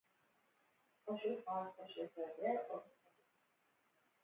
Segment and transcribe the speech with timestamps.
[1.07, 3.31] או שהוכרז פושט רגל או בפירוק